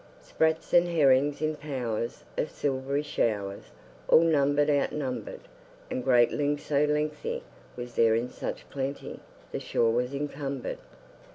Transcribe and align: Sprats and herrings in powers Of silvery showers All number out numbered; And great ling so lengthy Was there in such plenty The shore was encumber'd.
Sprats 0.19 0.73
and 0.73 0.87
herrings 0.87 1.43
in 1.43 1.55
powers 1.55 2.23
Of 2.35 2.49
silvery 2.49 3.03
showers 3.03 3.65
All 4.07 4.23
number 4.23 4.63
out 4.79 4.91
numbered; 4.91 5.41
And 5.91 6.03
great 6.03 6.31
ling 6.31 6.57
so 6.57 6.85
lengthy 6.85 7.43
Was 7.75 7.93
there 7.93 8.15
in 8.15 8.27
such 8.31 8.67
plenty 8.71 9.19
The 9.51 9.59
shore 9.59 9.91
was 9.93 10.15
encumber'd. 10.15 10.79